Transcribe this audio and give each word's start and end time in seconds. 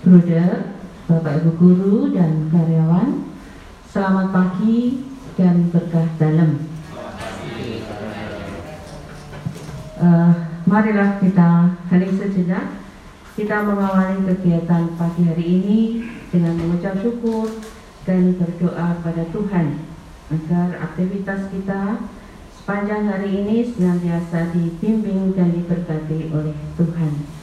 Bruder, 0.00 0.80
Bapak 1.12 1.44
Ibu 1.44 1.50
Guru 1.60 1.96
dan 2.16 2.48
karyawan, 2.48 3.20
selamat 3.92 4.32
pagi 4.32 5.04
dan 5.36 5.68
berkah 5.68 6.08
dalam. 6.16 6.56
Uh, 10.00 10.32
marilah 10.64 11.20
kita 11.20 11.76
hening 11.92 12.16
sejenak, 12.16 12.80
kita 13.36 13.60
mengawali 13.60 14.24
kegiatan 14.24 14.96
pagi 14.96 15.28
hari 15.28 15.44
ini 15.60 15.80
dengan 16.32 16.56
mengucap 16.56 16.96
syukur 17.04 17.60
dan 18.08 18.40
berdoa 18.40 19.04
pada 19.04 19.28
Tuhan 19.28 19.84
agar 20.32 20.80
aktivitas 20.80 21.52
kita 21.52 22.08
sepanjang 22.56 23.04
hari 23.04 23.44
ini 23.44 23.68
senantiasa 23.68 24.48
dibimbing 24.56 25.36
dan 25.36 25.52
diberkati 25.52 26.32
oleh 26.32 26.56
Tuhan. 26.80 27.39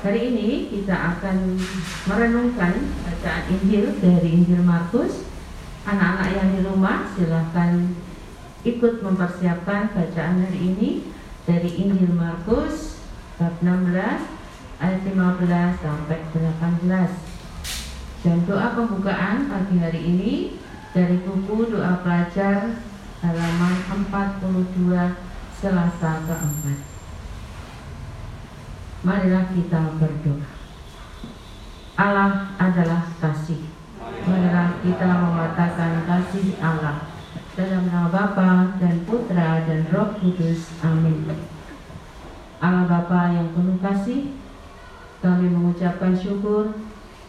Hari 0.00 0.32
ini 0.32 0.72
kita 0.72 0.96
akan 0.96 1.60
merenungkan 2.08 2.72
bacaan 3.04 3.44
Injil 3.52 4.00
dari 4.00 4.32
Injil 4.32 4.64
Markus. 4.64 5.28
Anak-anak 5.84 6.40
yang 6.40 6.48
di 6.56 6.60
rumah 6.64 7.04
silahkan 7.12 7.84
ikut 8.64 9.04
mempersiapkan 9.04 9.92
bacaan 9.92 10.40
hari 10.40 10.72
ini 10.72 11.12
dari 11.44 11.84
Injil 11.84 12.16
Markus 12.16 12.96
bab 13.36 13.60
16 13.60 13.92
ayat 14.80 15.00
15 15.04 15.84
sampai 15.84 16.18
18. 16.32 18.24
Dan 18.24 18.48
doa 18.48 18.72
pembukaan 18.72 19.52
pagi 19.52 19.84
hari 19.84 20.00
ini 20.00 20.32
dari 20.96 21.20
buku 21.20 21.76
doa 21.76 22.00
pelajar 22.00 22.72
halaman 23.20 23.74
42 24.08 24.96
Selasa 25.60 26.24
keempat. 26.24 26.89
Marilah 29.00 29.48
kita 29.56 29.96
berdoa. 29.96 30.44
Allah 31.96 32.52
adalah 32.60 33.08
kasih. 33.16 33.64
Marilah 34.28 34.76
kita 34.84 35.08
mematakan 35.08 36.04
kasih 36.04 36.60
Allah 36.60 37.08
dalam 37.56 37.88
nama 37.88 38.12
Bapa 38.12 38.76
dan 38.76 39.00
Putra 39.08 39.64
dan 39.64 39.88
Roh 39.88 40.12
Kudus. 40.20 40.68
Amin. 40.84 41.32
Allah 42.60 42.84
Bapa 42.84 43.32
yang 43.32 43.56
penuh 43.56 43.80
kasih, 43.80 44.36
kami 45.24 45.48
mengucapkan 45.48 46.12
syukur 46.12 46.76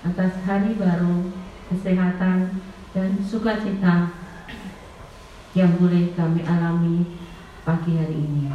atas 0.04 0.44
hari 0.44 0.76
baru, 0.76 1.32
kesehatan, 1.72 2.60
dan 2.92 3.10
sukacita 3.23 4.12
yang 5.56 5.72
boleh 5.80 6.12
kami 6.20 6.44
alami 6.44 7.16
pagi 7.64 7.95
hari 7.95 8.28
ini. 8.28 8.52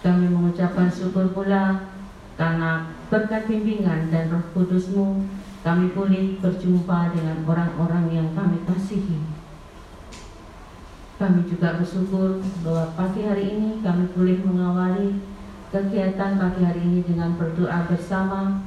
Kami 0.00 0.28
mengucapkan 0.28 0.88
syukur 0.88 1.32
pula 1.32 1.89
karena 2.40 2.88
berkat 3.12 3.44
bimbingan 3.44 4.08
dan 4.08 4.32
roh 4.32 4.40
kudusmu 4.56 5.28
kami 5.60 5.92
boleh 5.92 6.40
berjumpa 6.40 7.12
dengan 7.12 7.44
orang-orang 7.44 8.08
yang 8.08 8.28
kami 8.32 8.64
kasihi. 8.64 9.20
Kami 11.20 11.44
juga 11.44 11.76
bersyukur 11.76 12.40
bahwa 12.64 12.96
pagi 12.96 13.28
hari 13.28 13.60
ini 13.60 13.84
kami 13.84 14.08
boleh 14.16 14.40
mengawali 14.40 15.20
kegiatan 15.68 16.40
pagi 16.40 16.64
hari 16.64 16.80
ini 16.80 17.04
dengan 17.04 17.36
berdoa 17.36 17.84
bersama 17.92 18.64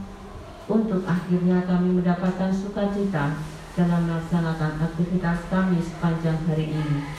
untuk 0.69 1.01
akhirnya 1.09 1.65
kami 1.65 1.97
mendapatkan 1.97 2.53
sukacita 2.53 3.41
dalam 3.73 4.05
melaksanakan 4.05 4.85
aktivitas 4.85 5.49
kami 5.49 5.81
sepanjang 5.81 6.37
hari 6.45 6.77
ini. 6.77 7.09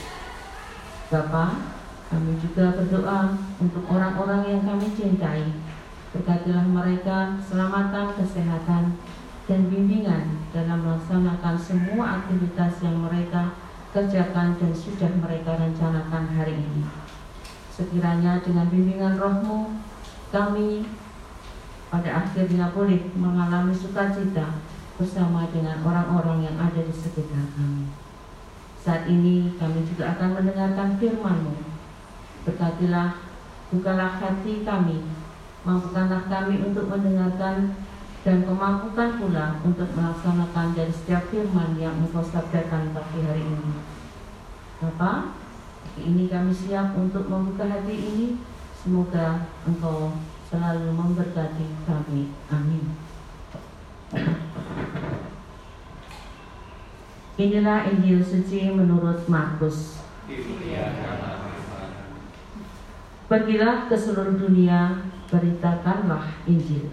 Bapak, 1.11 1.66
kami 2.14 2.39
juga 2.39 2.78
berdoa 2.78 3.34
untuk 3.58 3.83
orang-orang 3.91 4.55
yang 4.55 4.62
kami 4.62 4.86
cintai, 4.94 5.50
Berkatilah 6.15 6.62
mereka 6.70 7.34
selamatan, 7.43 8.15
kesehatan, 8.15 9.03
dan 9.51 9.61
bimbingan 9.67 10.47
dalam 10.55 10.87
melaksanakan 10.87 11.59
semua 11.59 12.23
aktivitas 12.23 12.79
yang 12.87 13.03
mereka 13.03 13.59
kerjakan 13.91 14.55
dan 14.55 14.70
sudah 14.70 15.11
mereka 15.19 15.59
rencanakan 15.59 16.24
hari 16.39 16.55
ini. 16.55 16.86
Sekiranya 17.74 18.39
dengan 18.47 18.70
bimbingan 18.70 19.19
rohmu, 19.19 19.74
kami 20.30 20.86
pada 21.91 22.23
akhirnya 22.23 22.70
boleh 22.70 23.11
mengalami 23.19 23.74
sukacita 23.74 24.63
bersama 24.95 25.51
dengan 25.51 25.83
orang-orang 25.83 26.47
yang 26.47 26.57
ada 26.63 26.79
di 26.79 26.95
sekitar 26.95 27.42
kami. 27.58 27.91
Saat 28.79 29.11
ini 29.11 29.51
kami 29.58 29.83
juga 29.83 30.14
akan 30.14 30.39
mendengarkan 30.39 30.95
firman-Mu. 30.95 31.55
Berkatilah, 32.47 33.19
bukalah 33.74 34.23
hati 34.23 34.63
kami 34.63 35.03
Mampukanlah 35.64 36.29
kami 36.29 36.61
untuk 36.61 36.92
mendengarkan 36.92 37.73
dan 38.20 38.45
kemampukan 38.45 39.17
pula 39.17 39.57
untuk 39.64 39.89
melaksanakan 39.97 40.77
dari 40.77 40.92
setiap 40.92 41.25
firman 41.33 41.80
yang 41.80 41.97
Engkau 42.05 42.20
sabdakan 42.20 42.92
pagi 42.92 43.25
hari 43.25 43.41
ini. 43.41 43.80
Bapa, 44.85 45.33
ini 45.97 46.29
kami 46.29 46.53
siap 46.53 46.92
untuk 46.92 47.33
membuka 47.33 47.64
hati 47.64 47.97
ini. 47.97 48.29
Semoga 48.77 49.48
Engkau 49.64 50.13
selalu 50.53 50.92
memberkati 50.92 51.67
kami. 51.89 52.29
Amin. 52.53 52.85
Inilah 57.41 57.89
Injil 57.89 58.20
suci 58.20 58.69
menurut 58.69 59.24
Markus. 59.33 60.05
Pergilah 63.24 63.89
ke 63.89 63.97
seluruh 63.97 64.36
dunia 64.36 65.08
beritakanlah 65.29 66.40
Injil. 66.45 66.92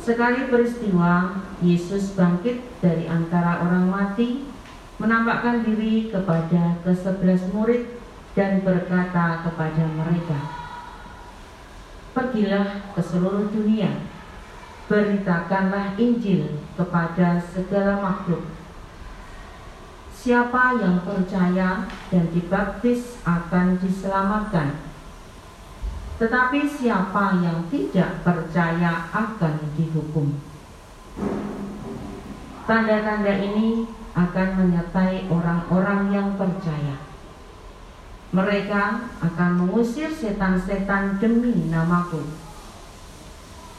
Sekali 0.00 0.48
peristiwa, 0.48 1.44
Yesus 1.60 2.16
bangkit 2.16 2.64
dari 2.80 3.04
antara 3.04 3.60
orang 3.60 3.86
mati, 3.92 4.48
menampakkan 4.96 5.64
diri 5.64 6.08
kepada 6.08 6.80
kesebelas 6.84 7.44
murid 7.52 8.00
dan 8.32 8.64
berkata 8.64 9.44
kepada 9.44 9.84
mereka, 9.92 10.38
Pergilah 12.10 12.90
ke 12.96 13.00
seluruh 13.04 13.52
dunia, 13.54 14.02
beritakanlah 14.90 15.94
Injil 16.00 16.58
kepada 16.74 17.38
segala 17.38 18.02
makhluk 18.02 18.59
Siapa 20.20 20.76
yang 20.76 21.00
percaya 21.00 21.88
dan 22.12 22.24
dibaptis 22.28 23.16
akan 23.24 23.80
diselamatkan. 23.80 24.76
Tetapi 26.20 26.60
siapa 26.68 27.40
yang 27.40 27.64
tidak 27.72 28.20
percaya 28.20 29.08
akan 29.16 29.56
dihukum. 29.80 30.36
Tanda-tanda 32.68 33.32
ini 33.32 33.88
akan 34.12 34.48
menyertai 34.60 35.24
orang-orang 35.32 36.12
yang 36.12 36.28
percaya. 36.36 37.00
Mereka 38.36 38.84
akan 39.24 39.50
mengusir 39.56 40.12
setan-setan 40.12 41.16
demi 41.16 41.72
namaku. 41.72 42.28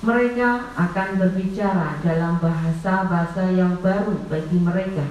Mereka 0.01 0.74
akan 0.74 1.09
berbicara 1.22 2.01
dalam 2.01 2.41
bahasa-bahasa 2.41 3.53
yang 3.53 3.78
baru 3.78 4.18
bagi 4.25 4.57
mereka 4.57 5.06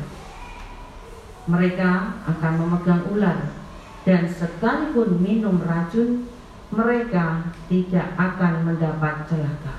mereka 1.48 2.20
akan 2.28 2.52
memegang 2.60 3.04
ular 3.12 3.38
dan 4.04 4.28
sekalipun 4.28 5.20
minum 5.20 5.60
racun 5.60 6.28
mereka 6.70 7.50
tidak 7.66 8.14
akan 8.16 8.64
mendapat 8.64 9.26
celaka. 9.26 9.76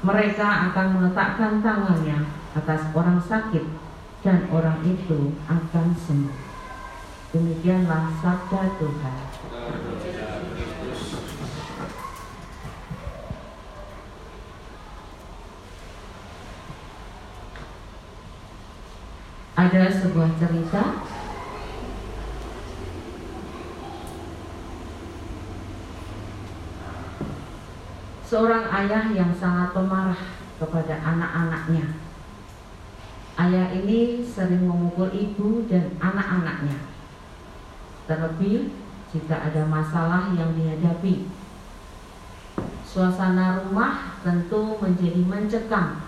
Mereka 0.00 0.48
akan 0.72 0.86
meletakkan 0.96 1.60
tangannya 1.60 2.24
atas 2.56 2.88
orang 2.96 3.20
sakit 3.20 3.66
dan 4.24 4.48
orang 4.48 4.80
itu 4.82 5.36
akan 5.46 5.92
sembuh. 5.92 6.40
Demikianlah 7.30 8.10
sabda 8.18 8.74
Tuhan. 8.80 9.29
Ada 19.60 19.92
sebuah 19.92 20.40
cerita 20.40 21.04
seorang 28.24 28.64
ayah 28.72 29.12
yang 29.12 29.36
sangat 29.36 29.76
pemarah 29.76 30.16
kepada 30.56 30.96
anak-anaknya. 31.04 31.92
Ayah 33.36 33.68
ini 33.76 34.24
sering 34.24 34.64
memukul 34.64 35.12
ibu 35.12 35.68
dan 35.68 35.92
anak-anaknya. 36.00 36.80
Terlebih 38.08 38.72
jika 39.12 39.44
ada 39.44 39.68
masalah 39.68 40.32
yang 40.40 40.56
dihadapi. 40.56 41.28
Suasana 42.88 43.60
rumah 43.60 44.16
tentu 44.24 44.80
menjadi 44.80 45.20
mencekam 45.20 46.00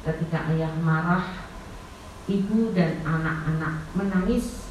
ketika 0.00 0.48
ayah 0.56 0.72
marah 0.80 1.41
ibu 2.30 2.70
dan 2.70 3.02
anak-anak 3.02 3.90
menangis 3.98 4.70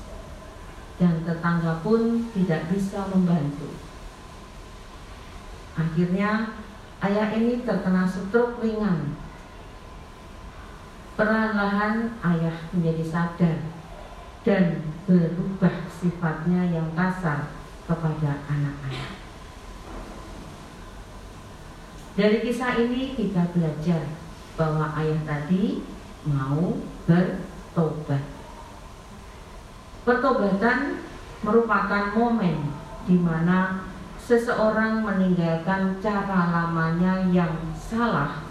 dan 1.01 1.25
tetangga 1.25 1.81
pun 1.81 2.29
tidak 2.31 2.69
bisa 2.71 3.09
membantu. 3.09 3.73
Akhirnya 5.73 6.53
ayah 7.01 7.33
ini 7.33 7.65
terkena 7.65 8.05
stroke 8.05 8.61
ringan. 8.61 9.17
Perlahan-lahan 11.17 12.17
ayah 12.21 12.57
menjadi 12.71 13.03
sadar 13.03 13.57
dan 14.41 14.81
berubah 15.05 15.89
sifatnya 15.89 16.71
yang 16.71 16.87
kasar 16.97 17.51
kepada 17.85 18.41
anak-anak. 18.47 19.11
Dari 22.11 22.37
kisah 22.43 22.75
ini 22.77 23.15
kita 23.15 23.53
belajar 23.55 24.03
bahwa 24.59 24.91
ayah 24.99 25.21
tadi 25.23 25.81
mau 26.25 26.77
bertobat. 27.09 28.23
Pertobatan 30.01 31.01
merupakan 31.41 32.13
momen 32.13 32.73
di 33.05 33.17
mana 33.17 33.85
seseorang 34.21 35.01
meninggalkan 35.01 35.97
cara 36.01 36.49
lamanya 36.53 37.25
yang 37.33 37.73
salah 37.73 38.45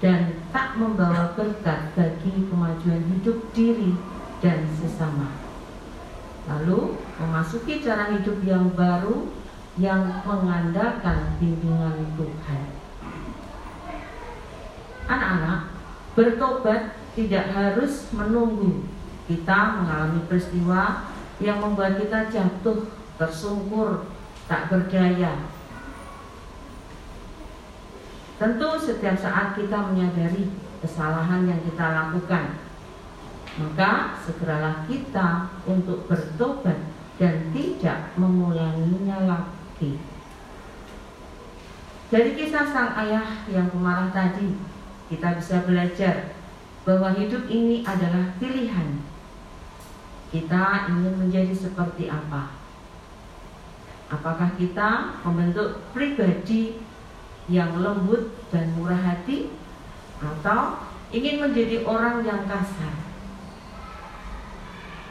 dan 0.00 0.40
tak 0.48 0.80
membawa 0.80 1.36
berkat 1.36 1.92
bagi 1.92 2.48
kemajuan 2.48 3.04
hidup 3.16 3.38
diri 3.52 3.92
dan 4.40 4.64
sesama. 4.80 5.28
Lalu 6.48 6.96
memasuki 7.20 7.84
cara 7.84 8.08
hidup 8.16 8.40
yang 8.42 8.72
baru 8.72 9.28
yang 9.76 10.24
mengandalkan 10.24 11.36
bimbingan 11.36 12.16
Tuhan. 12.16 12.64
Anak-anak, 15.06 15.69
bertobat 16.20 17.00
tidak 17.16 17.48
harus 17.56 18.12
menunggu 18.12 18.84
kita 19.24 19.80
mengalami 19.80 20.20
peristiwa 20.28 21.08
yang 21.40 21.64
membuat 21.64 21.96
kita 21.96 22.28
jatuh, 22.28 22.92
tersungkur, 23.16 24.10
tak 24.44 24.68
berdaya. 24.68 25.48
Tentu 28.36 28.68
setiap 28.76 29.16
saat 29.16 29.56
kita 29.56 29.94
menyadari 29.94 30.50
kesalahan 30.84 31.48
yang 31.48 31.60
kita 31.62 31.86
lakukan, 31.88 32.58
maka 33.56 34.18
segeralah 34.26 34.84
kita 34.90 35.48
untuk 35.64 36.04
bertobat 36.10 36.76
dan 37.16 37.54
tidak 37.54 38.12
mengulanginya 38.18 39.30
lagi. 39.30 39.96
Dari 42.10 42.34
kisah 42.34 42.66
sang 42.66 42.98
ayah 42.98 43.46
yang 43.46 43.70
pemarah 43.70 44.10
tadi, 44.10 44.58
kita 45.10 45.42
bisa 45.42 45.66
belajar 45.66 46.38
bahwa 46.86 47.10
hidup 47.18 47.50
ini 47.50 47.82
adalah 47.82 48.30
pilihan. 48.38 49.02
Kita 50.30 50.86
ingin 50.86 51.18
menjadi 51.18 51.50
seperti 51.50 52.06
apa? 52.06 52.54
Apakah 54.06 54.54
kita 54.54 55.18
membentuk 55.26 55.82
pribadi 55.90 56.78
yang 57.50 57.74
lembut 57.82 58.30
dan 58.54 58.70
murah 58.78 59.02
hati 59.02 59.50
atau 60.22 60.78
ingin 61.10 61.42
menjadi 61.42 61.82
orang 61.82 62.22
yang 62.22 62.46
kasar? 62.46 62.94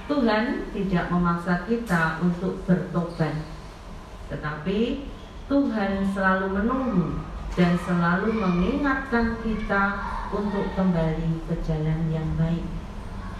Tuhan 0.08 0.72
tidak 0.72 1.06
memaksa 1.12 1.68
kita 1.68 2.24
untuk 2.24 2.64
bertobat, 2.64 3.36
tetapi 4.32 5.06
Tuhan 5.52 6.08
selalu 6.16 6.48
menunggu 6.50 7.29
dan 7.60 7.76
selalu 7.84 8.40
mengingatkan 8.40 9.36
kita 9.44 10.00
untuk 10.32 10.72
kembali 10.80 11.44
ke 11.44 11.60
jalan 11.60 12.08
yang 12.08 12.40
baik, 12.40 12.64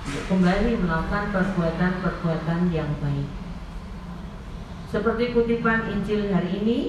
untuk 0.04 0.24
kembali 0.28 0.76
melakukan 0.84 1.32
perbuatan-perbuatan 1.32 2.68
yang 2.68 2.92
baik. 3.00 3.32
Seperti 4.92 5.32
kutipan 5.32 5.88
Injil 5.88 6.36
hari 6.36 6.52
ini 6.60 6.80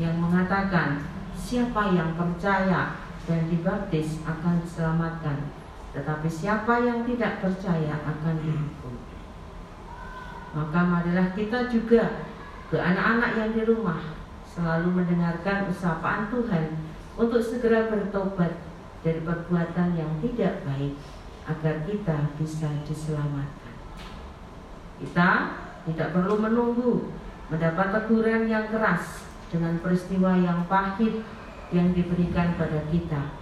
yang 0.00 0.16
mengatakan, 0.16 1.04
siapa 1.36 1.92
yang 1.92 2.16
percaya 2.16 2.96
dan 3.28 3.40
dibaptis 3.52 4.24
akan 4.24 4.64
diselamatkan, 4.64 5.52
tetapi 5.92 6.24
siapa 6.24 6.80
yang 6.80 7.04
tidak 7.04 7.44
percaya 7.44 8.00
akan 8.00 8.40
dihukum. 8.40 8.96
Maka 10.56 10.80
marilah 10.88 11.36
kita 11.36 11.68
juga 11.68 12.24
ke 12.72 12.80
anak-anak 12.80 13.30
yang 13.36 13.50
di 13.52 13.62
rumah 13.68 14.19
selalu 14.60 15.00
mendengarkan 15.00 15.72
usapan 15.72 16.28
Tuhan 16.28 16.76
untuk 17.16 17.40
segera 17.40 17.88
bertobat 17.88 18.60
dari 19.00 19.24
perbuatan 19.24 19.96
yang 19.96 20.20
tidak 20.20 20.60
baik 20.68 21.00
agar 21.48 21.74
kita 21.88 22.28
bisa 22.36 22.68
diselamatkan. 22.84 23.74
Kita 25.00 25.30
tidak 25.88 26.12
perlu 26.12 26.36
menunggu 26.36 27.08
mendapat 27.48 27.88
teguran 27.96 28.52
yang 28.52 28.68
keras 28.68 29.24
dengan 29.48 29.80
peristiwa 29.80 30.36
yang 30.36 30.68
pahit 30.68 31.24
yang 31.72 31.96
diberikan 31.96 32.52
pada 32.60 32.84
kita. 32.92 33.32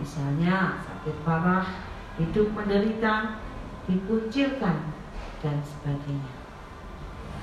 Misalnya 0.00 0.80
sakit 0.80 1.16
parah, 1.28 1.68
hidup 2.16 2.56
menderita, 2.56 3.44
dikucilkan, 3.84 4.96
dan 5.44 5.56
sebagainya. 5.60 6.37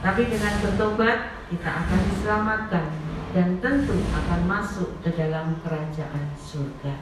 Tapi 0.05 0.29
dengan 0.29 0.53
bertobat 0.61 1.33
kita 1.49 1.65
akan 1.65 1.99
diselamatkan 2.13 2.93
dan 3.33 3.57
tentu 3.57 3.97
akan 4.13 4.41
masuk 4.45 5.01
ke 5.01 5.09
dalam 5.17 5.57
kerajaan 5.65 6.29
surga. 6.37 6.93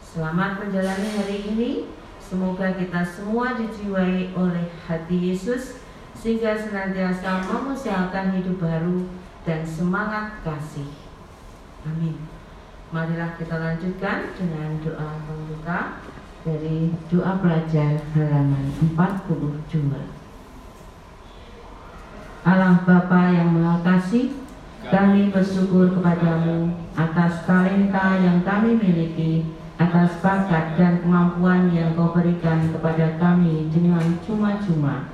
Selamat 0.00 0.64
menjalani 0.64 1.08
hari 1.20 1.38
ini. 1.52 1.70
Semoga 2.16 2.72
kita 2.80 3.04
semua 3.04 3.60
dijiwai 3.60 4.32
oleh 4.32 4.72
hati 4.88 5.36
Yesus 5.36 5.76
sehingga 6.16 6.56
senantiasa 6.56 7.44
mengusahakan 7.44 8.40
hidup 8.40 8.56
baru 8.56 9.04
dan 9.44 9.60
semangat 9.60 10.40
kasih. 10.40 10.88
Amin. 11.84 12.16
Marilah 12.88 13.36
kita 13.36 13.52
lanjutkan 13.52 14.32
dengan 14.32 14.80
doa 14.80 15.20
pembuka 15.28 16.00
dari 16.40 16.96
doa 17.12 17.36
pelajar 17.36 18.00
halaman 18.16 18.64
42. 18.96 20.15
Allah 22.46 22.78
Bapa 22.86 23.34
yang 23.34 23.58
Maha 23.58 23.98
kami 24.86 25.34
bersyukur 25.34 25.98
kepadamu 25.98 26.70
atas 26.94 27.42
talenta 27.42 28.22
yang 28.22 28.46
kami 28.46 28.78
miliki, 28.78 29.50
atas 29.82 30.22
bakat 30.22 30.78
dan 30.78 31.02
kemampuan 31.02 31.74
yang 31.74 31.98
kau 31.98 32.14
berikan 32.14 32.70
kepada 32.70 33.18
kami 33.18 33.66
dengan 33.74 34.14
cuma-cuma. 34.22 35.10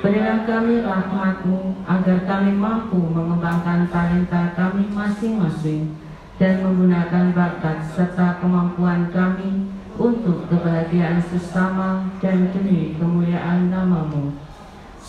Berilah 0.00 0.48
kami 0.48 0.80
rahmatmu 0.80 1.84
agar 1.84 2.18
kami 2.24 2.56
mampu 2.56 3.12
mengembangkan 3.12 3.84
talenta 3.92 4.56
kami 4.56 4.88
masing-masing 4.88 5.92
dan 6.40 6.64
menggunakan 6.64 7.36
bakat 7.36 7.92
serta 7.92 8.40
kemampuan 8.40 9.12
kami 9.12 9.68
untuk 10.00 10.48
kebahagiaan 10.48 11.20
sesama 11.20 12.08
dan 12.24 12.48
demi 12.56 12.96
kemuliaan 12.96 13.68
namamu. 13.68 14.32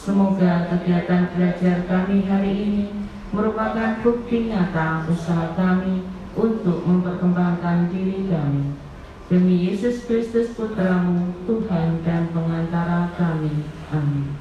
Semoga 0.06 0.70
kegiatan 0.70 1.34
belajar 1.34 1.82
kami 1.90 2.30
hari 2.30 2.54
ini 2.54 2.86
merupakan 3.34 4.06
bukti 4.06 4.54
nyata 4.54 5.02
usaha 5.10 5.58
kami 5.58 6.06
untuk 6.38 6.86
memperkembangkan 6.86 7.90
diri 7.90 8.30
kami. 8.30 8.78
Demi 9.26 9.66
Yesus 9.66 10.06
Kristus 10.06 10.54
Putramu, 10.54 11.34
Tuhan 11.50 12.06
dan 12.06 12.30
pengantara 12.30 13.18
kami. 13.18 13.66
Amin. 13.90 14.38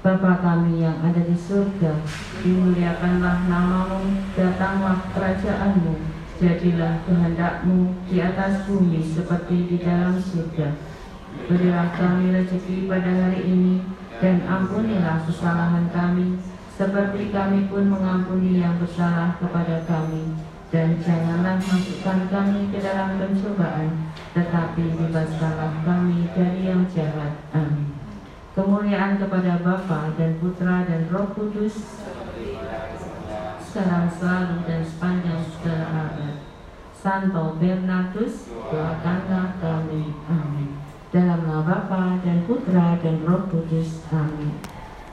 Bapa 0.00 0.40
kami 0.40 0.80
yang 0.80 0.96
ada 1.04 1.20
di 1.20 1.36
surga, 1.36 2.00
dimuliakanlah 2.40 3.44
namamu, 3.44 4.24
datanglah 4.32 5.04
kerajaanmu, 5.12 6.00
jadilah 6.40 7.04
kehendakmu 7.04 7.92
di 8.08 8.24
atas 8.24 8.64
bumi 8.64 9.04
seperti 9.04 9.68
di 9.68 9.76
dalam 9.84 10.16
surga. 10.16 10.72
Berilah 11.44 11.92
kami 11.92 12.32
rezeki 12.32 12.88
pada 12.88 13.12
hari 13.12 13.52
ini, 13.52 13.84
dan 14.22 14.42
ampunilah 14.46 15.22
kesalahan 15.26 15.90
kami, 15.90 16.38
seperti 16.74 17.30
kami 17.30 17.70
pun 17.70 17.86
mengampuni 17.90 18.62
yang 18.62 18.78
bersalah 18.78 19.38
kepada 19.38 19.82
kami. 19.86 20.34
Dan 20.74 20.98
janganlah 20.98 21.62
masukkan 21.62 22.26
kami 22.26 22.74
ke 22.74 22.82
dalam 22.82 23.14
pencobaan, 23.14 24.10
tetapi 24.34 24.82
bebaskanlah 24.98 25.74
kami 25.86 26.26
dari 26.34 26.66
yang 26.66 26.82
jahat. 26.90 27.38
Amin. 27.54 27.94
Kemuliaan 28.54 29.18
kepada 29.18 29.58
Bapa 29.62 30.14
dan 30.18 30.38
Putra 30.38 30.86
dan 30.86 31.10
Roh 31.10 31.30
Kudus 31.34 31.74
sekarang 33.74 34.06
selalu 34.06 34.62
dan 34.70 34.86
sepanjang 34.86 35.42
segala 35.50 35.86
abad. 36.06 36.38
Santo 36.94 37.58
Bernardus, 37.58 38.46
doakanlah 38.70 39.58
kami. 39.58 40.14
Amin. 40.30 40.73
Dalam 41.14 41.46
nama 41.46 41.62
Bapa 41.62 42.18
dan 42.26 42.42
Putra 42.42 42.98
dan 42.98 43.22
Roh 43.22 43.46
Kudus. 43.46 44.02
Amin. 44.10 44.58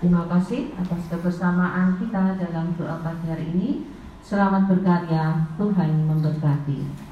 Terima 0.02 0.26
kasih 0.26 0.74
atas 0.74 1.06
kebersamaan 1.14 1.94
kita 2.02 2.42
dalam 2.42 2.74
doa 2.74 3.06
pagi 3.06 3.30
hari 3.30 3.54
ini. 3.54 3.86
Selamat 4.26 4.66
berkarya, 4.66 5.46
Tuhan 5.62 6.10
memberkati. 6.10 7.11